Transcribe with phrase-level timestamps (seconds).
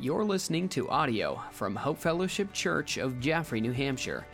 [0.00, 4.24] You're listening to audio from Hope Fellowship Church of Jaffrey, New Hampshire.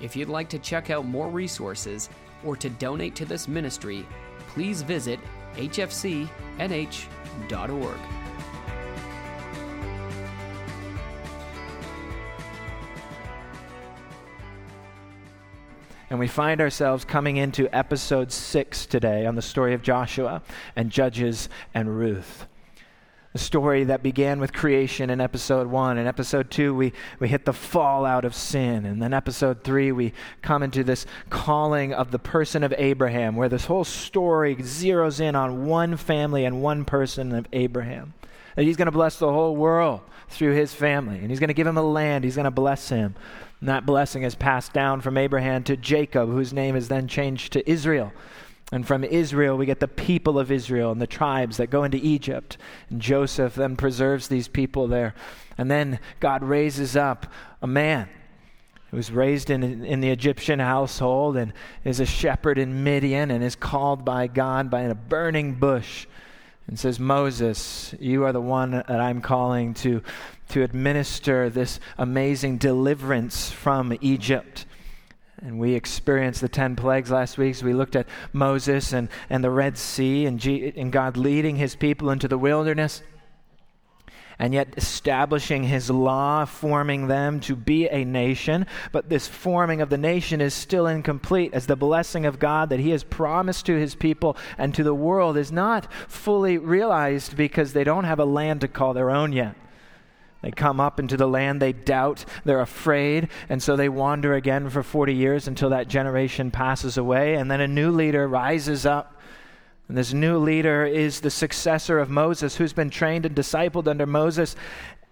[0.00, 2.08] If you'd like to check out more resources
[2.44, 4.06] or to donate to this ministry,
[4.46, 5.18] please visit
[5.56, 6.28] hfcnh.org.
[16.10, 20.42] And we find ourselves coming into episode six today on the story of Joshua
[20.76, 22.46] and Judges and Ruth
[23.32, 25.98] the story that began with creation in episode one.
[25.98, 28.86] In episode two, we, we hit the fallout of sin.
[28.86, 33.50] And then episode three, we come into this calling of the person of Abraham, where
[33.50, 38.14] this whole story zeroes in on one family and one person of Abraham.
[38.56, 40.00] That he's going to bless the whole world
[40.30, 41.18] through his family.
[41.18, 42.24] And he's going to give him a land.
[42.24, 43.14] He's going to bless him.
[43.60, 47.52] And that blessing is passed down from Abraham to Jacob, whose name is then changed
[47.52, 48.12] to Israel.
[48.70, 51.96] And from Israel, we get the people of Israel and the tribes that go into
[51.98, 52.58] Egypt.
[52.90, 55.14] And Joseph then preserves these people there.
[55.56, 57.26] And then God raises up
[57.62, 58.08] a man
[58.90, 61.52] who was raised in, in the Egyptian household and
[61.84, 66.06] is a shepherd in Midian and is called by God by a burning bush
[66.66, 70.02] and says, Moses, you are the one that I'm calling to,
[70.50, 74.66] to administer this amazing deliverance from Egypt.
[75.40, 77.54] And we experienced the 10 plagues last week.
[77.54, 81.56] So we looked at Moses and, and the Red Sea and, G, and God leading
[81.56, 83.02] his people into the wilderness
[84.38, 88.66] and yet establishing his law, forming them to be a nation.
[88.92, 92.80] But this forming of the nation is still incomplete, as the blessing of God that
[92.80, 97.72] he has promised to his people and to the world is not fully realized because
[97.72, 99.56] they don't have a land to call their own yet.
[100.40, 104.70] They come up into the land, they doubt, they're afraid, and so they wander again
[104.70, 109.16] for 40 years until that generation passes away, and then a new leader rises up.
[109.88, 114.06] And this new leader is the successor of Moses, who's been trained and discipled under
[114.06, 114.54] Moses,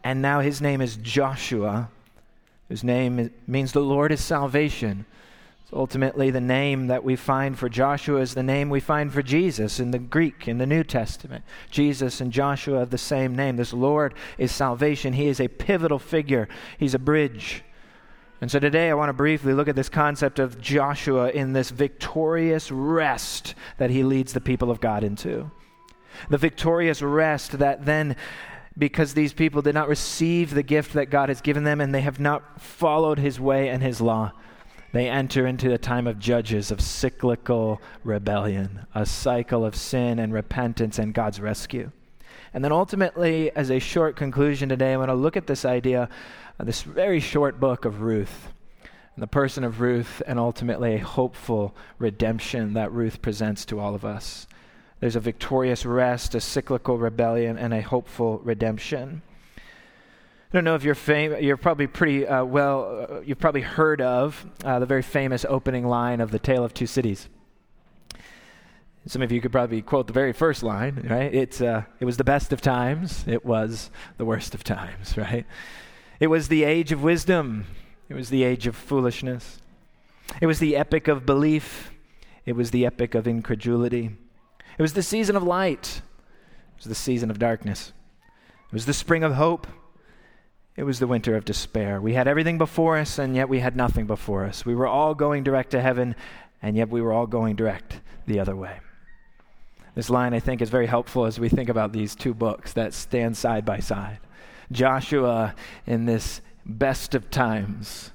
[0.04, 1.88] and now his name is Joshua,
[2.68, 5.06] whose name means the Lord is salvation.
[5.70, 9.20] So ultimately, the name that we find for Joshua is the name we find for
[9.20, 11.44] Jesus in the Greek, in the New Testament.
[11.72, 13.56] Jesus and Joshua have the same name.
[13.56, 15.14] This Lord is salvation.
[15.14, 17.64] He is a pivotal figure, He's a bridge.
[18.40, 21.70] And so today I want to briefly look at this concept of Joshua in this
[21.70, 25.50] victorious rest that he leads the people of God into.
[26.28, 28.14] The victorious rest that then
[28.76, 32.02] because these people did not receive the gift that God has given them and they
[32.02, 34.32] have not followed his way and his law
[34.96, 40.32] they enter into a time of judges, of cyclical rebellion, a cycle of sin and
[40.32, 41.90] repentance and God's rescue.
[42.54, 46.08] And then ultimately, as a short conclusion today, I want to look at this idea
[46.58, 48.48] of this very short book of Ruth,
[49.18, 54.04] the person of Ruth, and ultimately a hopeful redemption that Ruth presents to all of
[54.04, 54.46] us.
[55.00, 59.20] There's a victorious rest, a cyclical rebellion, and a hopeful redemption.
[60.52, 64.00] I don't know if you're fam- you're probably pretty uh, well, uh, you've probably heard
[64.00, 67.28] of uh, the very famous opening line of The Tale of Two Cities.
[69.08, 71.32] Some of you could probably quote the very first line, right?
[71.34, 75.46] It's, uh, it was the best of times, it was the worst of times, right?
[76.20, 77.66] It was the age of wisdom,
[78.08, 79.58] it was the age of foolishness.
[80.40, 81.90] It was the epic of belief,
[82.44, 84.16] it was the epic of incredulity.
[84.78, 86.02] It was the season of light,
[86.72, 87.92] it was the season of darkness.
[88.68, 89.66] It was the spring of hope,
[90.76, 92.00] it was the winter of despair.
[92.00, 94.66] We had everything before us, and yet we had nothing before us.
[94.66, 96.14] We were all going direct to heaven,
[96.60, 98.80] and yet we were all going direct the other way.
[99.94, 102.92] This line, I think, is very helpful as we think about these two books that
[102.92, 104.18] stand side by side.
[104.70, 105.54] Joshua,
[105.86, 108.12] in this best of times,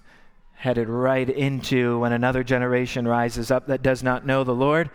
[0.53, 4.91] headed right into when another generation rises up that does not know the Lord,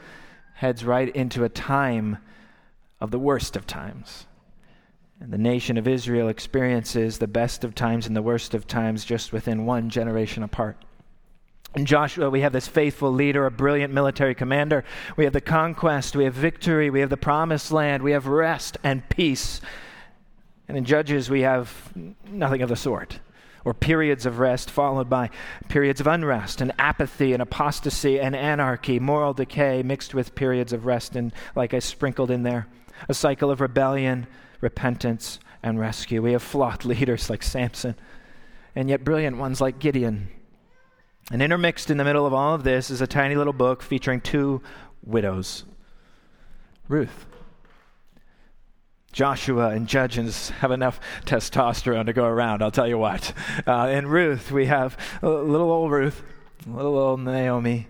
[0.54, 2.19] heads right into a time
[3.00, 4.27] of the worst of times
[5.21, 9.04] and the nation of Israel experiences the best of times and the worst of times
[9.04, 10.77] just within one generation apart.
[11.75, 14.84] In Joshua, we have this faithful leader, a brilliant military commander.
[15.16, 18.78] We have the conquest, we have victory, we have the promised land, we have rest
[18.82, 19.60] and peace.
[20.69, 21.93] And in Judges, we have
[22.31, 23.21] nothing of the sort,
[23.65, 25.30] or periods of rest followed by
[25.68, 30.86] periods of unrest and apathy and apostasy and anarchy, moral decay mixed with periods of
[30.86, 32.66] rest, and like I sprinkled in there,
[33.09, 34.27] a cycle of rebellion
[34.60, 36.22] repentance, and rescue.
[36.22, 37.97] We have flawed leaders like Samson,
[38.74, 40.28] and yet brilliant ones like Gideon.
[41.30, 44.20] And intermixed in the middle of all of this is a tiny little book featuring
[44.20, 44.62] two
[45.04, 45.64] widows
[46.88, 47.26] Ruth.
[49.12, 53.32] Joshua and Judges have enough testosterone to go around, I'll tell you what.
[53.66, 56.22] Uh, in Ruth, we have little old Ruth,
[56.66, 57.88] little old Naomi,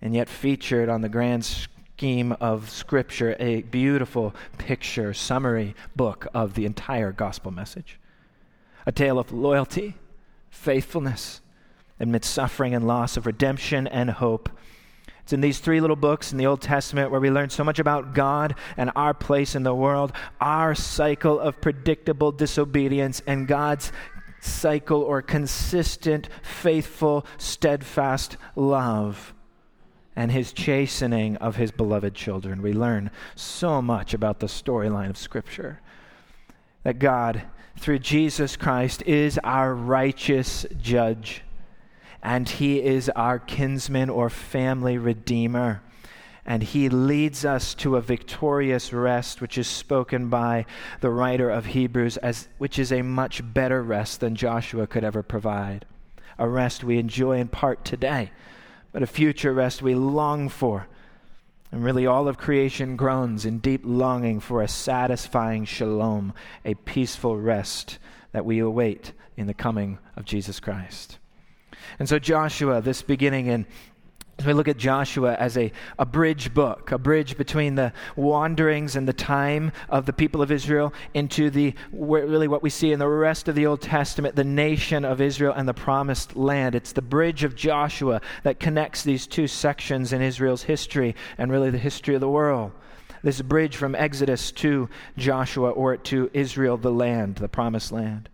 [0.00, 1.44] and yet featured on the grand
[2.04, 7.98] scheme of Scripture, a beautiful picture, summary book of the entire gospel message.
[8.84, 9.94] A tale of loyalty,
[10.50, 11.40] faithfulness,
[11.98, 14.50] amidst suffering and loss, of redemption and hope.
[15.22, 17.78] It's in these three little books in the Old Testament where we learn so much
[17.78, 20.12] about God and our place in the world,
[20.42, 23.92] our cycle of predictable disobedience, and God's
[24.42, 29.33] cycle or consistent, faithful, steadfast love
[30.16, 32.62] and his chastening of his beloved children.
[32.62, 35.80] We learn so much about the storyline of Scripture.
[36.84, 37.42] That God,
[37.78, 41.42] through Jesus Christ, is our righteous judge,
[42.22, 45.82] and he is our kinsman or family redeemer.
[46.46, 50.66] And he leads us to a victorious rest, which is spoken by
[51.00, 55.22] the writer of Hebrews, as, which is a much better rest than Joshua could ever
[55.22, 55.86] provide.
[56.38, 58.30] A rest we enjoy in part today
[58.94, 60.86] but a future rest we long for.
[61.72, 66.32] And really, all of creation groans in deep longing for a satisfying shalom,
[66.64, 67.98] a peaceful rest
[68.30, 71.18] that we await in the coming of Jesus Christ.
[71.98, 73.66] And so, Joshua, this beginning in
[74.38, 78.96] as we look at Joshua as a, a bridge book, a bridge between the wanderings
[78.96, 82.98] and the time of the people of Israel into the really what we see in
[82.98, 86.74] the rest of the Old Testament, the nation of Israel and the promised land.
[86.74, 91.70] It's the bridge of Joshua that connects these two sections in Israel's history and really
[91.70, 92.72] the history of the world.
[93.22, 98.28] This bridge from Exodus to Joshua or to Israel, the land, the promised land.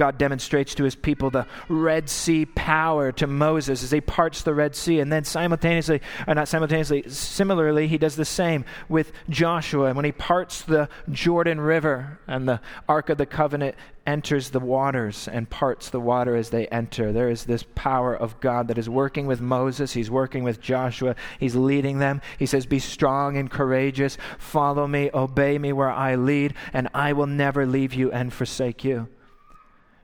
[0.00, 4.54] God demonstrates to his people the Red Sea power to Moses as he parts the
[4.54, 4.98] Red Sea.
[4.98, 9.88] And then simultaneously, or not simultaneously, similarly, he does the same with Joshua.
[9.88, 13.74] And when he parts the Jordan River and the Ark of the Covenant
[14.06, 18.40] enters the waters and parts the water as they enter, there is this power of
[18.40, 19.92] God that is working with Moses.
[19.92, 21.14] He's working with Joshua.
[21.38, 22.22] He's leading them.
[22.38, 24.16] He says, Be strong and courageous.
[24.38, 28.82] Follow me, obey me where I lead, and I will never leave you and forsake
[28.82, 29.08] you.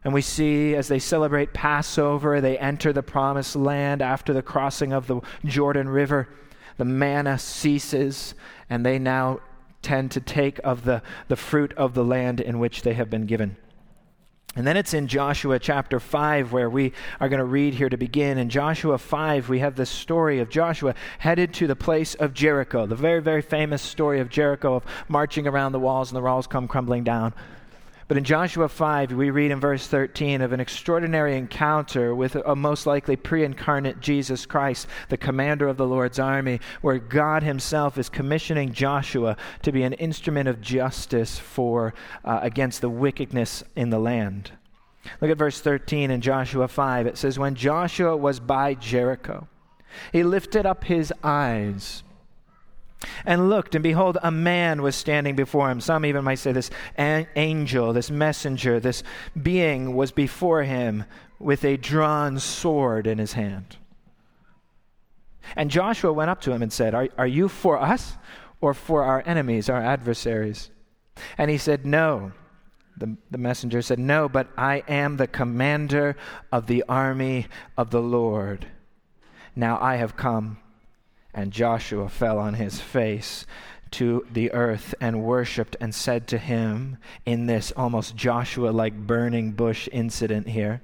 [0.07, 4.93] And we see as they celebrate Passover, they enter the promised land after the crossing
[4.93, 6.29] of the Jordan River.
[6.77, 8.37] The manna ceases,
[8.71, 9.41] and they now
[9.83, 13.27] tend to take of the, the fruit of the land in which they have been
[13.27, 13.57] given.
[14.55, 17.97] And then it's in Joshua chapter 5 where we are going to read here to
[17.97, 18.39] begin.
[18.39, 22.87] In Joshua 5, we have this story of Joshua headed to the place of Jericho,
[22.87, 26.47] the very, very famous story of Jericho of marching around the walls and the walls
[26.47, 27.35] come crumbling down.
[28.09, 32.55] But in Joshua 5, we read in verse 13 of an extraordinary encounter with a
[32.55, 37.99] most likely pre incarnate Jesus Christ, the commander of the Lord's army, where God Himself
[37.99, 41.95] is commissioning Joshua to be an instrument of justice for,
[42.25, 44.53] uh, against the wickedness in the land.
[45.21, 47.09] Look at verse 13 in Joshua 5.
[47.09, 49.49] It says, When Joshua was by Jericho,
[50.13, 52.05] he lifted up his eyes
[53.25, 55.81] and looked, and behold, a man was standing before him.
[55.81, 59.03] Some even might say this angel, this messenger, this
[59.41, 61.05] being was before him
[61.39, 63.77] with a drawn sword in his hand.
[65.55, 68.15] And Joshua went up to him and said, Are, are you for us
[68.61, 70.71] or for our enemies, our adversaries?
[71.39, 72.33] And he said, No.
[72.99, 76.17] The, the messenger said, No, but I am the commander
[76.51, 77.47] of the army
[77.77, 78.67] of the Lord.
[79.55, 80.59] Now I have come
[81.37, 83.47] and Joshua fell on his face
[83.93, 89.53] to the earth and worshiped and said to him, in this almost Joshua like burning
[89.53, 90.81] bush incident here,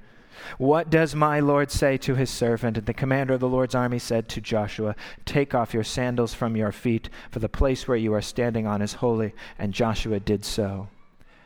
[0.59, 2.77] What does my Lord say to his servant?
[2.77, 4.95] And the commander of the Lord's army said to Joshua,
[5.25, 8.83] Take off your sandals from your feet, for the place where you are standing on
[8.83, 9.35] is holy.
[9.59, 10.89] And Joshua did so.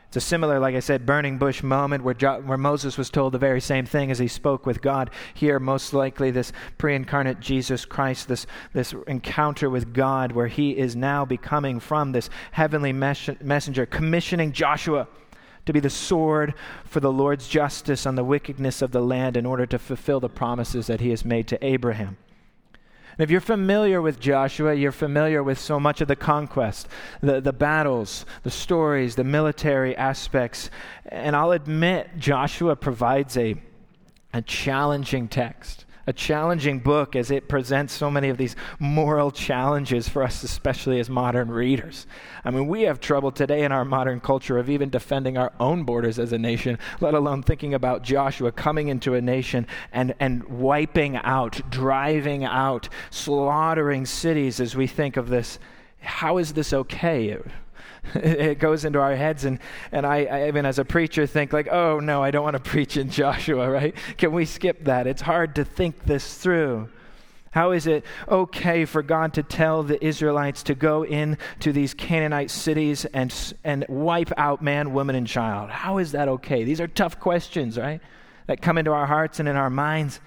[0.07, 3.33] It's a similar, like I said, burning bush moment where, jo- where Moses was told
[3.33, 5.09] the very same thing as he spoke with God.
[5.33, 10.77] Here, most likely, this pre incarnate Jesus Christ, this, this encounter with God, where he
[10.77, 15.07] is now becoming from this heavenly mes- messenger, commissioning Joshua
[15.65, 16.53] to be the sword
[16.85, 20.29] for the Lord's justice on the wickedness of the land in order to fulfill the
[20.29, 22.15] promises that he has made to Abraham.
[23.17, 26.87] And if you're familiar with Joshua, you're familiar with so much of the conquest,
[27.21, 30.69] the, the battles, the stories, the military aspects.
[31.07, 33.55] And I'll admit, Joshua provides a,
[34.33, 40.07] a challenging text a challenging book as it presents so many of these moral challenges
[40.07, 42.07] for us, especially as modern readers.
[42.45, 45.83] I mean, we have trouble today in our modern culture of even defending our own
[45.83, 50.43] borders as a nation, let alone thinking about Joshua coming into a nation and, and
[50.45, 55.59] wiping out, driving out, slaughtering cities as we think of this.
[55.99, 57.37] How is this okay?
[58.15, 59.59] it goes into our heads and,
[59.91, 62.69] and I, I even as a preacher think like oh no i don't want to
[62.71, 66.89] preach in joshua right can we skip that it's hard to think this through
[67.51, 71.93] How is it okay for God to tell the Israelites to go in to these
[71.93, 73.33] Canaanite cities and,
[73.63, 75.71] and wipe out man, woman, and child?
[75.71, 76.63] How is that okay?
[76.63, 77.99] These are tough questions, right?
[78.45, 80.19] That come into our hearts and in our minds.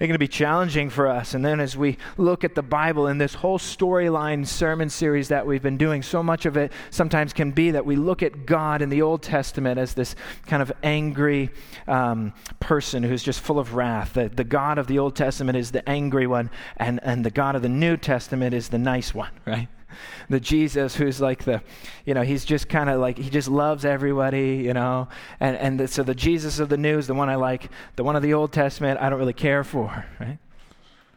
[0.00, 1.34] They're going to be challenging for us.
[1.34, 5.46] And then as we look at the Bible and this whole storyline sermon series that
[5.46, 8.80] we've been doing, so much of it sometimes can be that we look at God
[8.80, 10.16] in the Old Testament as this
[10.46, 11.50] kind of angry
[11.86, 14.14] um, person who's just full of wrath.
[14.14, 17.54] The, the God of the Old Testament is the angry one, and, and the God
[17.54, 19.68] of the New Testament is the nice one, right?
[20.28, 21.62] the Jesus who's like the,
[22.04, 25.08] you know, he's just kind of like, he just loves everybody, you know.
[25.38, 28.16] And, and the, so the Jesus of the news, the one I like, the one
[28.16, 30.38] of the Old Testament, I don't really care for, right?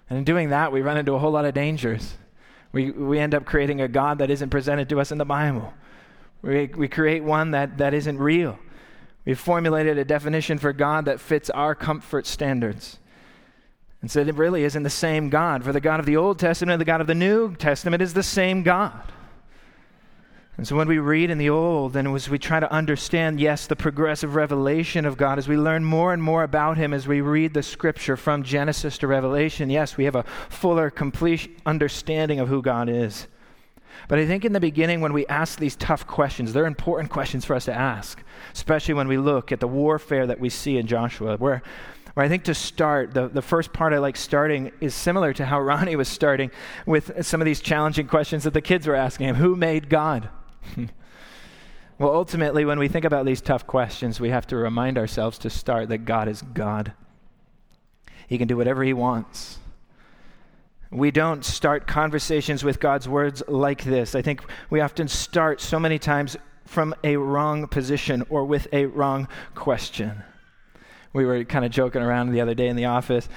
[0.10, 2.16] And in doing that, we run into a whole lot of dangers.
[2.72, 5.74] We, we end up creating a God that isn't presented to us in the Bible.
[6.42, 8.60] We, we create one that, that isn't real.
[9.26, 13.00] We've formulated a definition for God that fits our comfort standards.
[14.04, 15.64] And said it really isn't the same God.
[15.64, 18.14] For the God of the Old Testament and the God of the New Testament is
[18.14, 19.02] the same God.
[20.58, 23.66] And so when we read in the Old and as we try to understand, yes,
[23.66, 27.22] the progressive revelation of God, as we learn more and more about Him as we
[27.22, 32.50] read the Scripture from Genesis to Revelation, yes, we have a fuller, complete understanding of
[32.50, 33.28] who God is.
[34.10, 37.46] But I think in the beginning, when we ask these tough questions, they're important questions
[37.46, 38.22] for us to ask,
[38.54, 41.64] especially when we look at the warfare that we see in Joshua, where
[42.14, 45.46] where I think to start, the, the first part I like starting is similar to
[45.46, 46.52] how Ronnie was starting
[46.86, 50.30] with some of these challenging questions that the kids were asking him Who made God?
[51.98, 55.50] well, ultimately, when we think about these tough questions, we have to remind ourselves to
[55.50, 56.94] start that God is God.
[58.28, 59.58] He can do whatever He wants.
[60.92, 64.14] We don't start conversations with God's words like this.
[64.14, 68.86] I think we often start so many times from a wrong position or with a
[68.86, 70.24] wrong question
[71.14, 73.30] we were kind of joking around the other day in the office,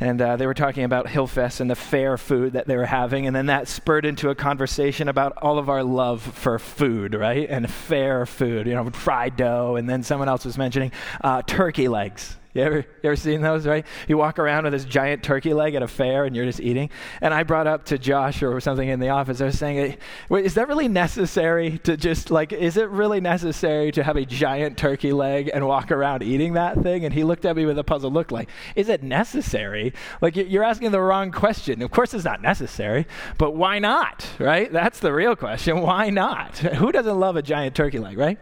[0.00, 3.26] and uh, they were talking about Hillfest and the fair food that they were having,
[3.26, 7.48] and then that spurred into a conversation about all of our love for food, right?
[7.48, 10.92] And fair food, you know, fried dough, and then someone else was mentioning
[11.22, 12.37] uh, turkey legs.
[12.54, 13.86] You ever, you ever seen those, right?
[14.08, 16.90] You walk around with this giant turkey leg at a fair and you're just eating.
[17.20, 19.98] And I brought up to Josh or something in the office, I was saying,
[20.30, 24.78] is that really necessary to just, like, is it really necessary to have a giant
[24.78, 27.04] turkey leg and walk around eating that thing?
[27.04, 29.92] And he looked at me with a puzzled look like, is it necessary?
[30.22, 31.82] Like, you're asking the wrong question.
[31.82, 34.72] Of course it's not necessary, but why not, right?
[34.72, 35.80] That's the real question.
[35.80, 36.58] Why not?
[36.78, 38.38] Who doesn't love a giant turkey leg, right?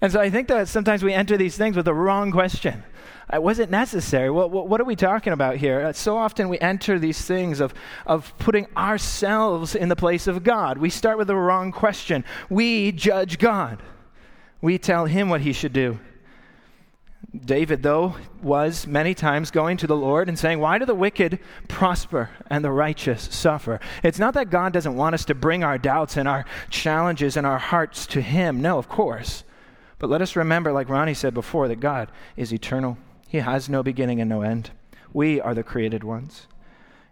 [0.00, 2.84] And so I think that sometimes we enter these things with the wrong question.
[3.30, 4.30] Uh, was it necessary?
[4.30, 5.86] What, what, are we talking about here?
[5.86, 7.74] Uh, so often we enter these things of,
[8.06, 10.78] of putting ourselves in the place of God.
[10.78, 12.24] We start with the wrong question.
[12.48, 13.82] We judge God,
[14.62, 15.98] we tell him what he should do.
[17.44, 21.40] David, though, was many times going to the Lord and saying, Why do the wicked
[21.68, 23.80] prosper and the righteous suffer?
[24.02, 27.46] It's not that God doesn't want us to bring our doubts and our challenges and
[27.46, 28.62] our hearts to Him.
[28.62, 29.44] No, of course.
[29.98, 32.98] But let us remember, like Ronnie said before, that God is eternal.
[33.28, 34.70] He has no beginning and no end.
[35.12, 36.46] We are the created ones.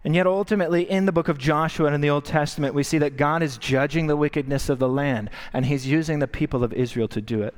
[0.05, 2.99] And yet, ultimately, in the book of Joshua and in the Old Testament, we see
[2.99, 6.73] that God is judging the wickedness of the land, and He's using the people of
[6.73, 7.55] Israel to do it.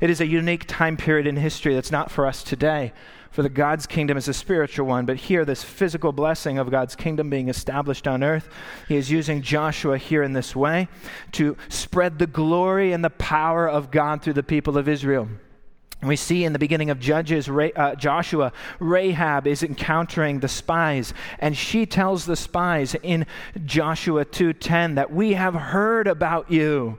[0.00, 2.92] It is a unique time period in history that's not for us today.
[3.30, 6.96] For the God's kingdom is a spiritual one, but here, this physical blessing of God's
[6.96, 8.48] kingdom being established on earth,
[8.88, 10.88] He is using Joshua here in this way
[11.32, 15.28] to spread the glory and the power of God through the people of Israel.
[16.02, 21.56] We see in the beginning of Judges, uh, Joshua, Rahab is encountering the spies, and
[21.56, 23.26] she tells the spies in
[23.64, 26.98] Joshua 2:10 that we have heard about you.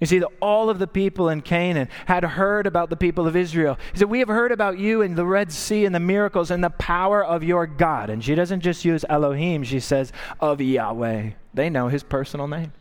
[0.00, 3.78] You see, all of the people in Canaan had heard about the people of Israel.
[3.92, 6.64] He said, We have heard about you and the Red Sea and the miracles and
[6.64, 8.08] the power of your God.
[8.08, 11.30] And she doesn't just use Elohim, she says, of Yahweh.
[11.52, 12.72] They know his personal name.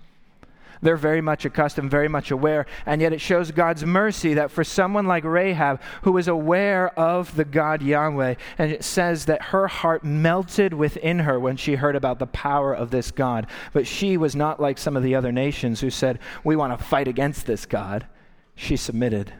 [0.81, 2.65] They're very much accustomed, very much aware.
[2.85, 7.35] And yet it shows God's mercy that for someone like Rahab, who was aware of
[7.35, 11.95] the God Yahweh, and it says that her heart melted within her when she heard
[11.95, 13.47] about the power of this God.
[13.73, 16.83] But she was not like some of the other nations who said, We want to
[16.83, 18.07] fight against this God.
[18.55, 19.33] She submitted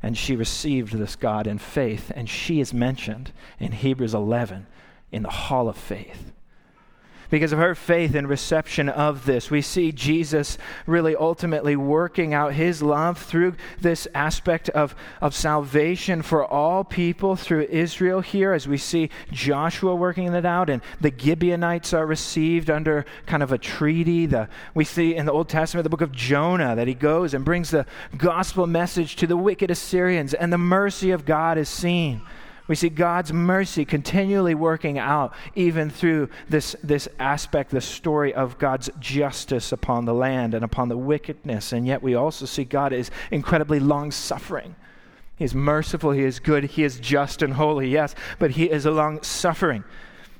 [0.00, 2.12] and she received this God in faith.
[2.14, 4.66] And she is mentioned in Hebrews 11
[5.10, 6.32] in the hall of faith
[7.30, 9.50] because of her faith and reception of this.
[9.50, 16.22] We see Jesus really ultimately working out his love through this aspect of, of salvation
[16.22, 21.12] for all people through Israel here, as we see Joshua working it out, and the
[21.16, 24.26] Gibeonites are received under kind of a treaty.
[24.26, 27.44] The, we see in the Old Testament, the book of Jonah, that he goes and
[27.44, 32.22] brings the gospel message to the wicked Assyrians, and the mercy of God is seen
[32.68, 38.58] We see God's mercy continually working out, even through this, this aspect, the story of
[38.58, 41.72] God's justice upon the land and upon the wickedness.
[41.72, 44.76] And yet we also see God is incredibly long suffering.
[45.36, 48.84] He is merciful, He is good, He is just and holy, yes, but He is
[48.84, 49.82] long suffering.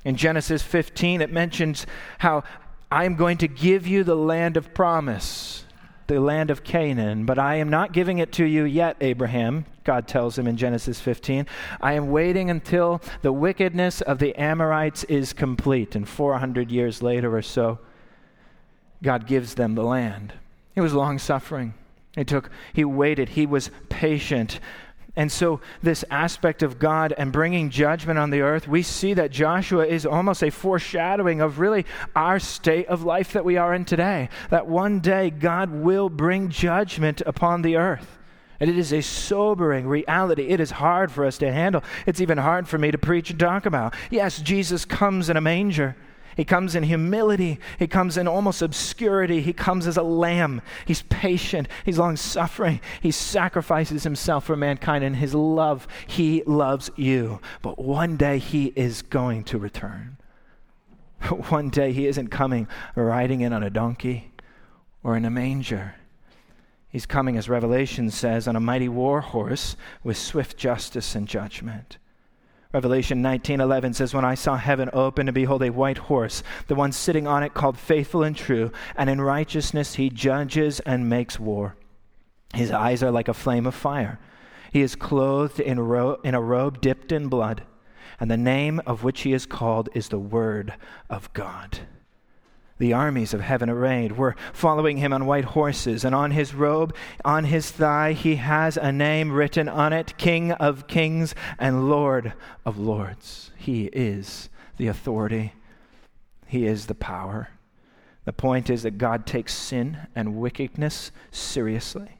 [0.05, 1.87] In Genesis 15, it mentions
[2.19, 2.43] how
[2.91, 5.65] I am going to give you the land of promise
[6.09, 10.07] the land of Canaan, but I am not giving it to you yet, Abraham, God
[10.07, 11.45] tells him in Genesis 15.
[11.79, 15.95] I am waiting until the wickedness of the Amorites is complete.
[15.95, 17.77] And 400 years later or so,
[19.03, 20.33] God gives them the land.
[20.73, 21.75] He was long suffering.
[22.15, 24.59] He took, he waited, he was patient.
[25.19, 29.31] And so, this aspect of God and bringing judgment on the earth, we see that
[29.31, 31.85] Joshua is almost a foreshadowing of really
[32.15, 34.29] our state of life that we are in today.
[34.49, 38.17] That one day God will bring judgment upon the earth.
[38.61, 40.47] And it is a sobering reality.
[40.47, 41.83] It is hard for us to handle.
[42.05, 43.95] It's even hard for me to preach and talk about.
[44.09, 45.97] Yes, Jesus comes in a manger.
[46.35, 47.59] He comes in humility.
[47.77, 49.41] He comes in almost obscurity.
[49.41, 50.61] He comes as a lamb.
[50.85, 51.67] He's patient.
[51.85, 52.81] He's long suffering.
[53.01, 55.87] He sacrifices himself for mankind in his love.
[56.07, 57.39] He loves you.
[57.61, 60.17] But one day he is going to return.
[61.49, 64.31] One day he isn't coming riding in on a donkey
[65.03, 65.95] or in a manger.
[66.87, 71.97] He's coming, as Revelation says, on a mighty war horse with swift justice and judgment.
[72.71, 76.91] Revelation 19:11 says when I saw heaven open and behold a white horse the one
[76.91, 81.75] sitting on it called faithful and true and in righteousness he judges and makes war.
[82.53, 84.19] His eyes are like a flame of fire.
[84.71, 87.63] He is clothed in, ro- in a robe dipped in blood
[88.19, 90.75] and the name of which he is called is the word
[91.09, 91.79] of God
[92.79, 96.95] the armies of heaven arrayed were following him on white horses, and on his robe,
[97.23, 102.33] on his thigh, he has a name written on it King of Kings and Lord
[102.65, 103.51] of Lords.
[103.57, 105.53] He is the authority,
[106.47, 107.49] he is the power.
[108.25, 112.18] The point is that God takes sin and wickedness seriously.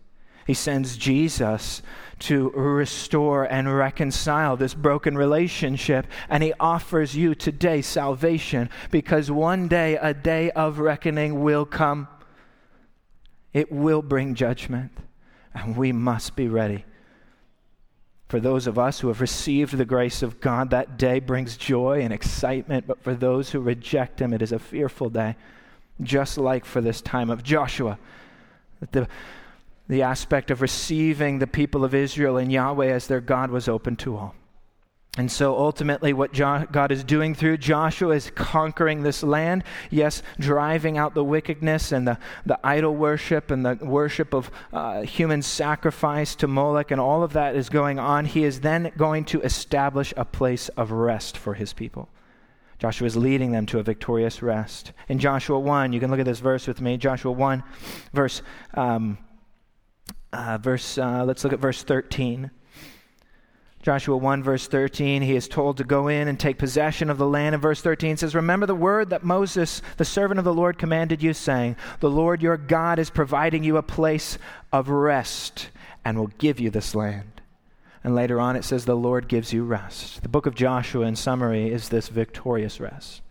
[0.50, 1.84] He sends Jesus
[2.22, 6.08] to restore and reconcile this broken relationship.
[6.28, 12.08] And He offers you today salvation because one day a day of reckoning will come.
[13.54, 14.92] It will bring judgment,
[15.54, 16.84] and we must be ready.
[18.28, 22.02] For those of us who have received the grace of God, that day brings joy
[22.02, 22.88] and excitement.
[22.88, 25.36] But for those who reject Him, it is a fearful day,
[26.02, 28.00] just like for this time of Joshua.
[28.80, 29.08] That the
[29.90, 33.96] the aspect of receiving the people of Israel and Yahweh as their God was open
[33.98, 34.36] to all.
[35.18, 39.64] And so ultimately, what jo- God is doing through Joshua is conquering this land.
[39.90, 45.02] Yes, driving out the wickedness and the, the idol worship and the worship of uh,
[45.02, 48.26] human sacrifice to Moloch, and all of that is going on.
[48.26, 52.08] He is then going to establish a place of rest for his people.
[52.78, 54.94] Joshua is leading them to a victorious rest.
[55.10, 56.96] In Joshua 1, you can look at this verse with me.
[56.96, 57.64] Joshua 1,
[58.14, 58.42] verse.
[58.76, 59.18] Um,
[60.32, 62.52] uh, verse, uh, let's look at verse 13.
[63.82, 67.26] Joshua 1, verse 13, he is told to go in and take possession of the
[67.26, 67.56] land.
[67.56, 71.24] And verse 13 says, Remember the word that Moses, the servant of the Lord, commanded
[71.24, 74.38] you, saying, The Lord your God is providing you a place
[74.74, 75.70] of rest
[76.04, 77.42] and will give you this land.
[78.04, 80.24] And later on it says, The Lord gives you rest.
[80.24, 83.22] The book of Joshua, in summary, is this victorious rest.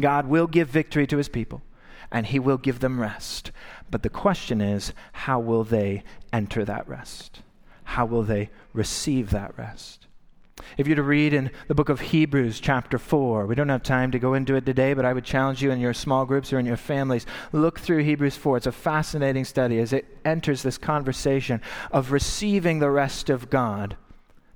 [0.00, 1.62] God will give victory to his people,
[2.10, 3.52] and he will give them rest.
[3.92, 6.02] But the question is, how will they
[6.32, 7.42] enter that rest?
[7.84, 10.06] How will they receive that rest?
[10.78, 14.10] If you're to read in the book of Hebrews, chapter 4, we don't have time
[14.12, 16.58] to go into it today, but I would challenge you in your small groups or
[16.58, 18.56] in your families, look through Hebrews 4.
[18.56, 23.98] It's a fascinating study as it enters this conversation of receiving the rest of God,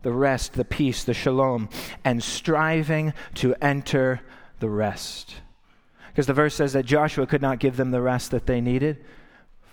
[0.01, 1.69] the rest, the peace, the shalom,
[2.05, 4.23] and striving to enter
[4.61, 5.35] the rest.
[6.09, 9.05] Because the verse says that Joshua could not give them the rest that they needed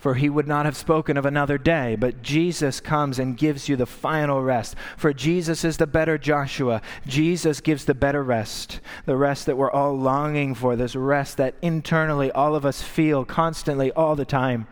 [0.04, 1.96] for he would not have spoken of another day.
[1.96, 4.76] But Jesus comes and gives you the final rest.
[4.98, 6.82] For Jesus is the better Joshua.
[7.06, 11.54] Jesus gives the better rest, the rest that we're all longing for, this rest that
[11.62, 14.66] internally all of us feel constantly, all the time.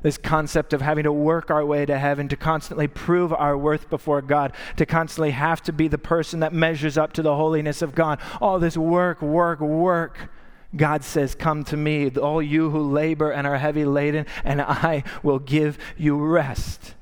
[0.00, 3.90] This concept of having to work our way to heaven, to constantly prove our worth
[3.90, 7.82] before God, to constantly have to be the person that measures up to the holiness
[7.82, 8.18] of God.
[8.40, 10.30] All this work, work, work
[10.76, 15.04] God says, Come to me, all you who labor and are heavy laden, and I
[15.22, 16.94] will give you rest.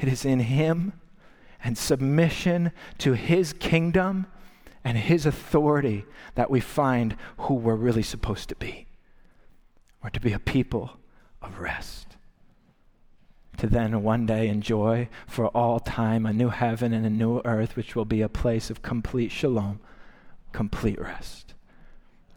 [0.00, 0.94] It is in Him
[1.62, 4.26] and submission to His kingdom
[4.84, 8.86] and His authority that we find who we're really supposed to be.
[10.02, 10.92] We're to be a people
[11.42, 12.06] of rest.
[13.58, 17.76] to then one day enjoy for all time a new heaven and a new earth,
[17.76, 19.80] which will be a place of complete shalom,
[20.52, 21.52] complete rest.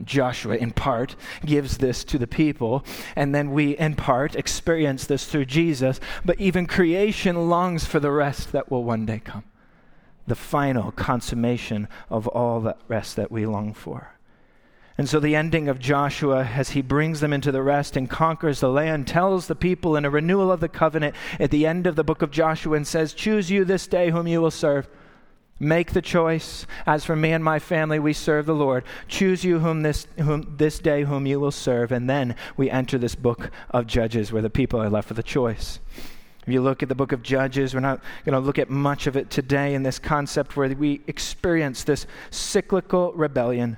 [0.06, 2.84] Joshua, in part, gives this to the people,
[3.16, 6.00] and then we, in part, experience this through Jesus.
[6.26, 9.44] But even creation longs for the rest that will one day come
[10.26, 14.14] the final consummation of all that rest that we long for.
[14.98, 18.60] And so the ending of Joshua, as he brings them into the rest and conquers
[18.60, 21.96] the land, tells the people in a renewal of the covenant at the end of
[21.96, 24.88] the book of Joshua and says, Choose you this day whom you will serve.
[25.60, 26.66] Make the choice.
[26.86, 28.84] As for me and my family, we serve the Lord.
[29.08, 31.92] Choose you whom this, whom, this day whom you will serve.
[31.92, 35.24] And then we enter this book of Judges where the people are left with a
[35.24, 35.80] choice.
[36.46, 39.08] If you look at the book of Judges, we're not going to look at much
[39.08, 43.78] of it today in this concept where we experience this cyclical rebellion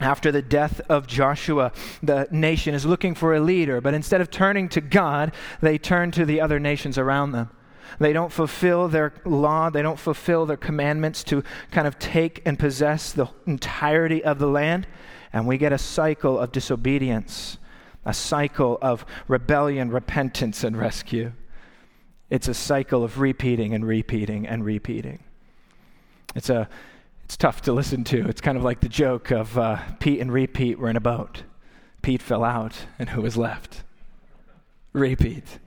[0.00, 1.72] after the death of Joshua,
[2.02, 6.10] the nation is looking for a leader, but instead of turning to God, they turn
[6.12, 7.50] to the other nations around them.
[7.98, 12.58] They don't fulfill their law, they don't fulfill their commandments to kind of take and
[12.58, 14.86] possess the entirety of the land.
[15.32, 17.58] And we get a cycle of disobedience,
[18.04, 21.32] a cycle of rebellion, repentance, and rescue.
[22.30, 25.22] It's a cycle of repeating and repeating and repeating.
[26.34, 26.68] It's a
[27.26, 28.28] it's tough to listen to.
[28.28, 31.42] It's kind of like the joke of uh, Pete and Repeat were in a boat.
[32.00, 33.82] Pete fell out, and who was left?
[34.92, 35.58] Repeat.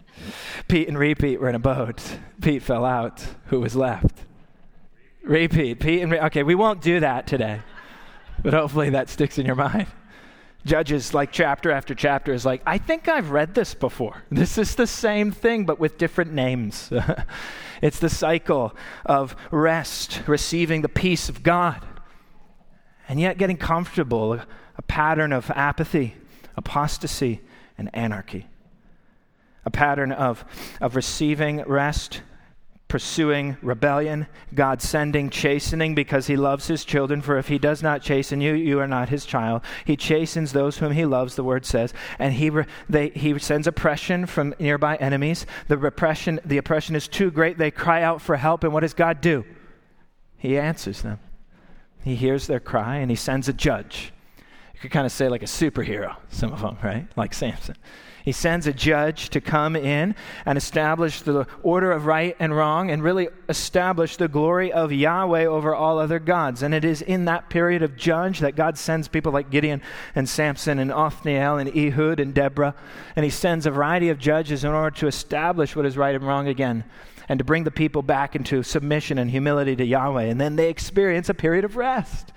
[0.67, 2.01] Pete and Repeat were in a boat.
[2.41, 3.25] Pete fell out.
[3.45, 4.23] Who was left?
[5.23, 5.79] Repeat.
[5.79, 7.61] Pete and Re- okay, we won't do that today,
[8.41, 9.87] but hopefully that sticks in your mind.
[10.65, 14.23] Judges, like chapter after chapter, is like, I think I've read this before.
[14.29, 16.91] This is the same thing, but with different names.
[17.81, 21.85] It's the cycle of rest, receiving the peace of God,
[23.07, 24.33] and yet getting comfortable,
[24.77, 26.15] a pattern of apathy,
[26.57, 27.41] apostasy,
[27.77, 28.48] and anarchy.
[29.69, 30.43] A pattern of,
[30.81, 32.23] of receiving rest,
[32.87, 37.21] pursuing rebellion, God sending chastening because he loves his children.
[37.21, 39.61] For if he does not chasten you, you are not his child.
[39.85, 41.93] He chastens those whom he loves, the word says.
[42.17, 45.45] And he, re- they, he sends oppression from nearby enemies.
[45.67, 47.59] The, repression, the oppression is too great.
[47.59, 48.63] They cry out for help.
[48.63, 49.45] And what does God do?
[50.39, 51.19] He answers them.
[52.03, 54.13] He hears their cry and he sends a judge.
[54.73, 57.05] You could kind of say like a superhero, some of them, right?
[57.15, 57.75] Like Samson.
[58.23, 62.91] He sends a judge to come in and establish the order of right and wrong
[62.91, 66.61] and really establish the glory of Yahweh over all other gods.
[66.61, 69.81] And it is in that period of judge that God sends people like Gideon
[70.15, 72.75] and Samson and Othniel and Ehud and Deborah.
[73.15, 76.25] And he sends a variety of judges in order to establish what is right and
[76.25, 76.83] wrong again
[77.29, 80.23] and to bring the people back into submission and humility to Yahweh.
[80.23, 82.33] And then they experience a period of rest.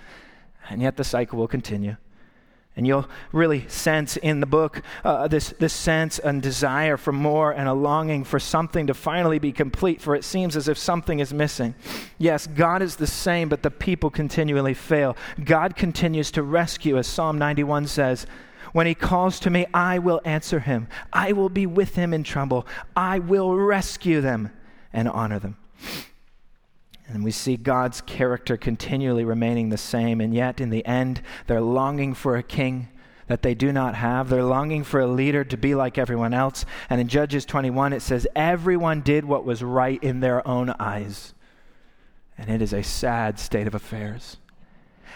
[0.69, 1.97] And yet the cycle will continue.
[2.75, 7.51] And you'll really sense in the book uh, this, this sense and desire for more
[7.51, 11.19] and a longing for something to finally be complete, for it seems as if something
[11.19, 11.75] is missing.
[12.17, 15.15] Yes, God is the same, but the people continually fail.
[15.43, 18.25] God continues to rescue, as Psalm 91 says.
[18.71, 20.87] When he calls to me, I will answer him.
[21.11, 22.65] I will be with him in trouble.
[22.95, 24.51] I will rescue them
[24.91, 25.57] and honor them.
[27.07, 31.61] And we see God's character continually remaining the same, and yet in the end, they're
[31.61, 32.87] longing for a king
[33.27, 34.29] that they do not have.
[34.29, 36.65] They're longing for a leader to be like everyone else.
[36.89, 41.33] And in Judges 21, it says, Everyone did what was right in their own eyes.
[42.37, 44.37] And it is a sad state of affairs.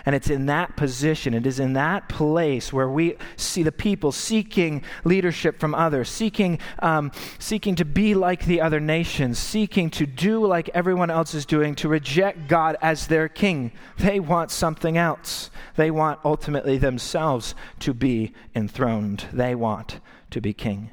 [0.08, 4.14] And it's in that position, it is in that place where we see the people
[4.14, 10.06] seeking leadership from others, seeking, um, seeking to be like the other nations, seeking to
[10.06, 13.74] do like everyone else is doing, to reject God as their king.
[13.98, 15.52] They want something else.
[15.76, 20.90] They want ultimately themselves to be enthroned, they want to be king.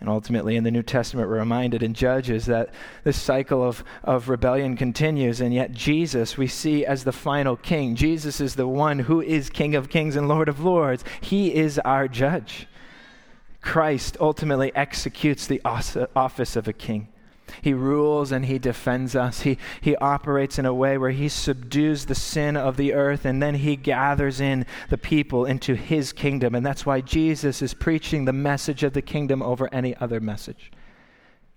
[0.00, 2.70] And ultimately, in the New Testament, we're reminded in Judges that
[3.04, 7.94] this cycle of, of rebellion continues, and yet Jesus we see as the final king.
[7.94, 11.04] Jesus is the one who is King of kings and Lord of lords.
[11.20, 12.66] He is our judge.
[13.60, 17.08] Christ ultimately executes the office of a king.
[17.62, 19.40] He rules and he defends us.
[19.42, 23.42] He, he operates in a way where he subdues the sin of the earth and
[23.42, 26.54] then he gathers in the people into his kingdom.
[26.54, 30.70] And that's why Jesus is preaching the message of the kingdom over any other message.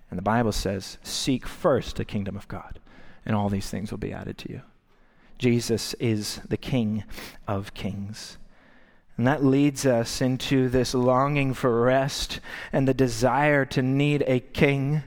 [0.10, 2.79] And the Bible says, Seek first the kingdom of God,
[3.25, 4.62] and all these things will be added to you.
[5.39, 7.03] Jesus is the King
[7.47, 8.38] of kings.
[9.17, 12.39] And that leads us into this longing for rest
[12.71, 15.03] and the desire to need a king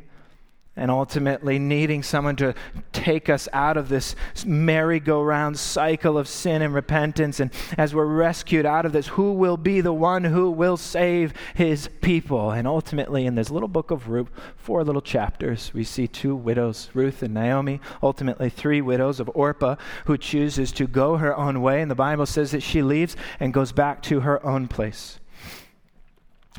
[0.76, 2.54] and ultimately needing someone to
[2.92, 7.40] take us out of this merry-go-round cycle of sin and repentance.
[7.40, 11.32] And as we're rescued out of this, who will be the one who will save
[11.54, 12.50] his people?
[12.50, 16.90] And ultimately, in this little book of Ruth, four little chapters, we see two widows,
[16.92, 21.80] Ruth and Naomi, ultimately three widows of Orpah, who chooses to go her own way.
[21.80, 25.18] And the Bible says that she leaves and goes back to her own place.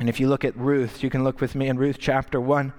[0.00, 2.72] And if you look at Ruth, you can look with me in Ruth chapter 1.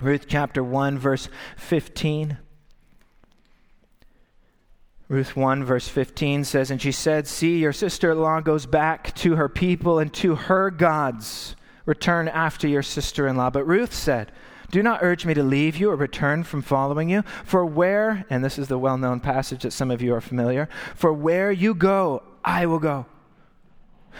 [0.00, 2.38] Ruth chapter 1, verse 15.
[5.08, 9.14] Ruth 1, verse 15 says, And she said, See, your sister in law goes back
[9.16, 11.56] to her people and to her gods.
[11.86, 13.48] Return after your sister in law.
[13.48, 14.32] But Ruth said,
[14.70, 17.22] Do not urge me to leave you or return from following you.
[17.44, 20.68] For where, and this is the well known passage that some of you are familiar,
[20.94, 23.06] for where you go, I will go.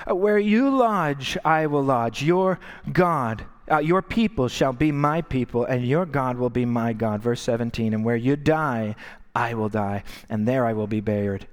[0.07, 2.23] Where you lodge, I will lodge.
[2.23, 2.61] Your
[2.93, 7.23] God uh, your people shall be my people, and your God will be my God.
[7.23, 7.95] Verse 17.
[7.95, 8.95] And where you die,
[9.35, 11.47] I will die, and there I will be buried.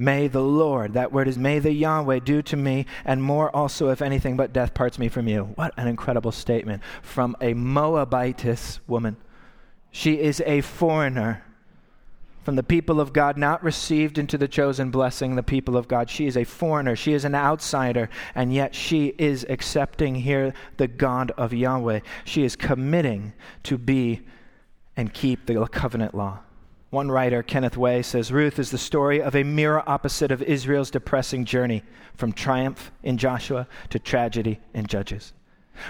[0.00, 3.90] May the Lord, that word is, may the Yahweh do to me, and more also,
[3.90, 5.50] if anything but death parts me from you.
[5.56, 9.16] What an incredible statement from a Moabitess woman.
[9.90, 11.42] She is a foreigner
[12.48, 16.08] from the people of God, not received into the chosen blessing, the people of God.
[16.08, 20.88] She is a foreigner, she is an outsider, and yet she is accepting here the
[20.88, 22.00] God of Yahweh.
[22.24, 23.34] She is committing
[23.64, 24.22] to be
[24.96, 26.38] and keep the covenant law.
[26.88, 30.90] One writer, Kenneth Way, says Ruth is the story of a mirror opposite of Israel's
[30.90, 31.82] depressing journey
[32.14, 35.34] from triumph in Joshua to tragedy in Judges.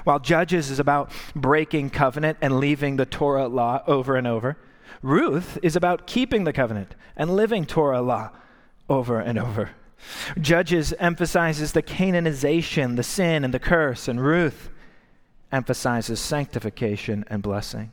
[0.03, 4.59] While Judges is about breaking covenant and leaving the Torah law over and over,
[5.03, 8.31] Ruth is about keeping the covenant and living Torah law
[8.89, 9.71] over and over.
[10.41, 14.71] Judges emphasizes the Canaanization, the sin, and the curse, and Ruth
[15.51, 17.93] emphasizes sanctification and blessing.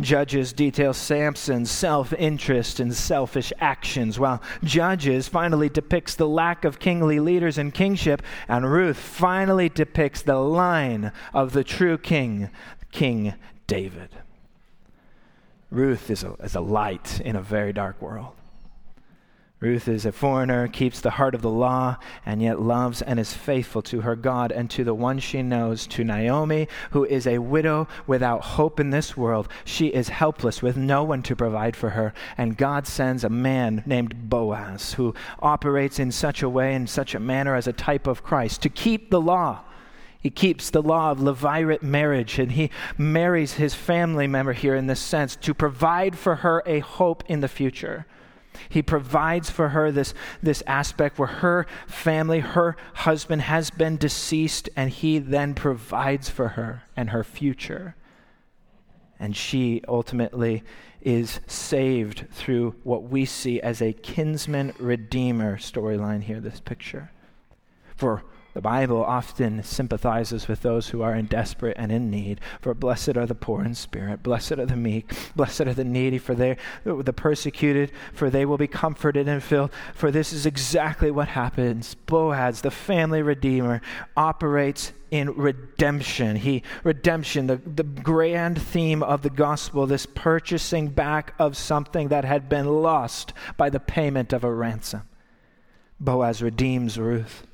[0.00, 6.78] Judges details Samson's self interest and selfish actions, while Judges finally depicts the lack of
[6.78, 12.48] kingly leaders and kingship, and Ruth finally depicts the line of the true king,
[12.92, 13.34] King
[13.66, 14.08] David.
[15.74, 18.34] Ruth is a, is a light in a very dark world.
[19.58, 23.32] Ruth is a foreigner, keeps the heart of the law, and yet loves and is
[23.32, 27.38] faithful to her God and to the one she knows, to Naomi, who is a
[27.38, 29.48] widow without hope in this world.
[29.64, 32.14] She is helpless with no one to provide for her.
[32.38, 37.16] And God sends a man named Boaz, who operates in such a way, in such
[37.16, 39.62] a manner as a type of Christ, to keep the law
[40.24, 44.86] he keeps the law of levirate marriage and he marries his family member here in
[44.86, 48.06] this sense to provide for her a hope in the future.
[48.70, 54.70] He provides for her this, this aspect where her family, her husband has been deceased,
[54.74, 57.94] and he then provides for her and her future.
[59.20, 60.62] And she ultimately
[61.02, 67.10] is saved through what we see as a kinsman redeemer storyline here, this picture.
[67.94, 68.24] For
[68.54, 72.40] the Bible often sympathizes with those who are in desperate and in need.
[72.60, 76.18] For blessed are the poor in spirit, blessed are the meek, blessed are the needy,
[76.18, 79.72] for they the persecuted, for they will be comforted and filled.
[79.92, 81.96] For this is exactly what happens.
[82.06, 83.80] Boaz, the family redeemer,
[84.16, 86.36] operates in redemption.
[86.36, 92.24] He redemption, the, the grand theme of the gospel, this purchasing back of something that
[92.24, 95.02] had been lost by the payment of a ransom.
[95.98, 97.46] Boaz redeems Ruth.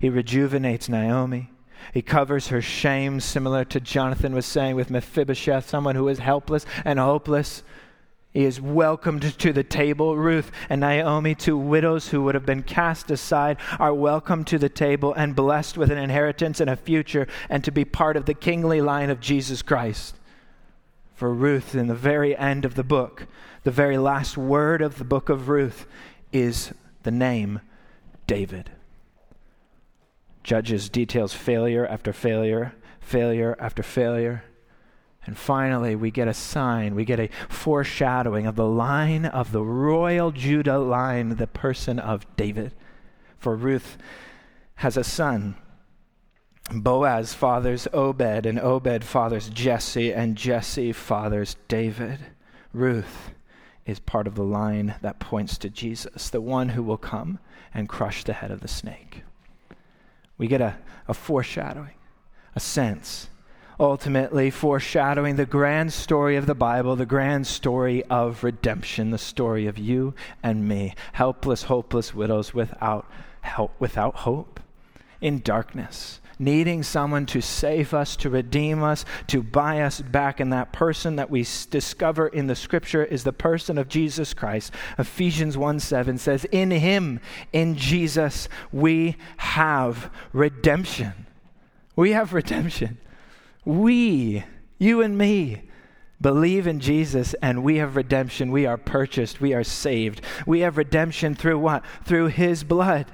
[0.00, 1.50] He rejuvenates Naomi.
[1.92, 6.64] He covers her shame, similar to Jonathan was saying with Mephibosheth, someone who is helpless
[6.86, 7.62] and hopeless.
[8.32, 10.16] He is welcomed to the table.
[10.16, 14.70] Ruth and Naomi, two widows who would have been cast aside, are welcomed to the
[14.70, 18.34] table and blessed with an inheritance and a future and to be part of the
[18.34, 20.16] kingly line of Jesus Christ.
[21.14, 23.26] For Ruth, in the very end of the book,
[23.64, 25.86] the very last word of the book of Ruth
[26.32, 27.60] is the name
[28.26, 28.70] David.
[30.42, 34.44] Judges details failure after failure, failure after failure.
[35.26, 39.62] And finally, we get a sign, we get a foreshadowing of the line of the
[39.62, 42.72] royal Judah line, the person of David.
[43.38, 43.98] For Ruth
[44.76, 45.56] has a son.
[46.72, 52.18] Boaz fathers Obed, and Obed fathers Jesse, and Jesse fathers David.
[52.72, 53.32] Ruth
[53.84, 57.40] is part of the line that points to Jesus, the one who will come
[57.74, 59.24] and crush the head of the snake
[60.40, 60.74] we get a,
[61.06, 61.92] a foreshadowing,
[62.56, 63.28] a sense,
[63.78, 69.66] ultimately foreshadowing the grand story of the Bible, the grand story of redemption, the story
[69.66, 73.06] of you and me, helpless, hopeless widows without
[73.42, 74.60] help, without hope,
[75.20, 80.40] in darkness, needing someone to save us, to redeem us, to buy us back.
[80.40, 84.72] And that person that we discover in the scripture is the person of Jesus Christ.
[84.98, 87.20] Ephesians 1 7 says, In him,
[87.52, 91.26] in Jesus, we have redemption.
[91.94, 92.98] We have redemption.
[93.64, 94.44] We,
[94.78, 95.62] you and me,
[96.20, 98.50] believe in Jesus and we have redemption.
[98.50, 99.40] We are purchased.
[99.40, 100.20] We are saved.
[100.46, 101.84] We have redemption through what?
[102.04, 103.06] Through his blood.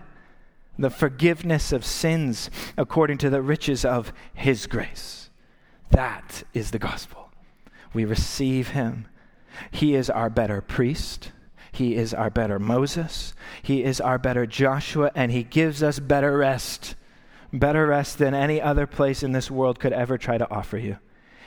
[0.78, 5.30] The forgiveness of sins according to the riches of his grace.
[5.90, 7.30] That is the gospel.
[7.94, 9.08] We receive him.
[9.70, 11.32] He is our better priest.
[11.72, 13.34] He is our better Moses.
[13.62, 16.94] He is our better Joshua, and he gives us better rest.
[17.52, 20.98] Better rest than any other place in this world could ever try to offer you.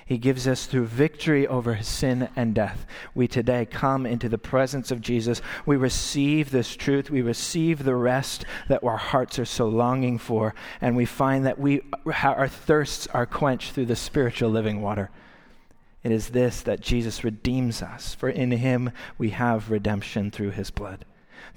[0.09, 2.87] He gives us through victory over sin and death.
[3.13, 5.39] We today come into the presence of Jesus.
[5.67, 7.11] We receive this truth.
[7.11, 10.55] We receive the rest that our hearts are so longing for.
[10.81, 11.83] And we find that we,
[12.23, 15.11] our thirsts are quenched through the spiritual living water.
[16.03, 20.71] It is this that Jesus redeems us, for in him we have redemption through his
[20.71, 21.05] blood,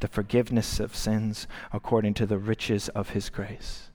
[0.01, 3.89] the forgiveness of sins according to the riches of his grace.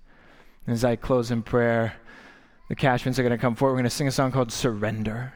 [0.65, 1.97] As I close in prayer,
[2.67, 3.73] the Cashmans are going to come forward.
[3.73, 5.33] We're going to sing a song called Surrender.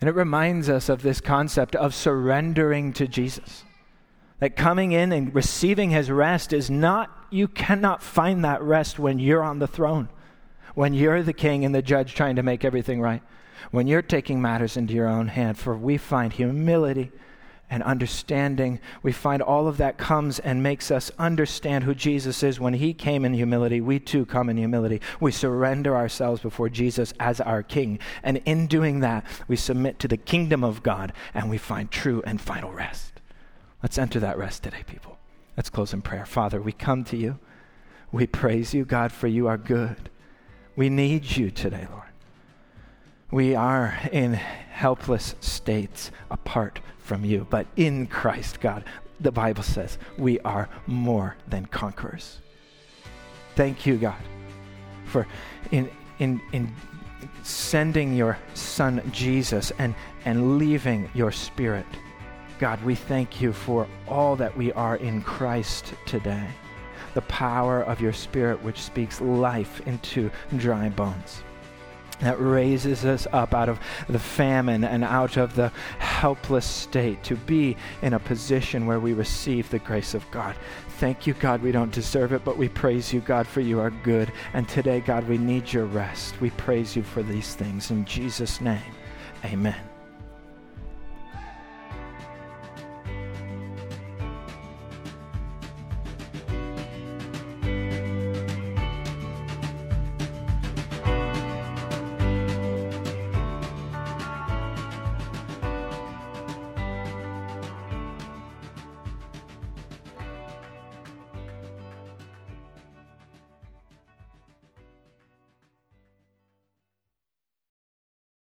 [0.00, 3.64] And it reminds us of this concept of surrendering to Jesus.
[4.40, 9.18] That coming in and receiving his rest is not, you cannot find that rest when
[9.18, 10.10] you're on the throne,
[10.74, 13.22] when you're the king and the judge trying to make everything right,
[13.70, 15.58] when you're taking matters into your own hand.
[15.58, 17.10] For we find humility
[17.68, 22.60] and understanding, we find all of that comes and makes us understand who Jesus is.
[22.60, 25.00] When he came in humility, we too come in humility.
[25.18, 27.98] We surrender ourselves before Jesus as our King.
[28.22, 32.22] And in doing that, we submit to the kingdom of God and we find true
[32.24, 33.20] and final rest.
[33.82, 35.18] Let's enter that rest today, people.
[35.56, 36.26] Let's close in prayer.
[36.26, 37.38] Father, we come to you.
[38.12, 40.10] We praise you, God, for you are good.
[40.76, 42.02] We need you today, Lord.
[43.30, 47.46] We are in helpless states apart from you.
[47.48, 48.84] But in Christ, God,
[49.20, 52.38] the Bible says we are more than conquerors.
[53.54, 54.20] Thank you, God,
[55.06, 55.26] for
[55.70, 55.88] in,
[56.18, 56.74] in, in
[57.42, 61.86] sending your Son Jesus and, and leaving your Spirit.
[62.58, 66.48] God, we thank you for all that we are in Christ today.
[67.14, 71.42] The power of your Spirit, which speaks life into dry bones
[72.20, 77.36] that raises us up out of the famine and out of the helpless state to
[77.36, 80.54] be in a position where we receive the grace of God.
[80.98, 81.62] Thank you, God.
[81.62, 84.32] We don't deserve it, but we praise you, God, for you are good.
[84.54, 86.40] And today, God, we need your rest.
[86.40, 87.90] We praise you for these things.
[87.90, 88.80] In Jesus' name,
[89.44, 89.95] amen.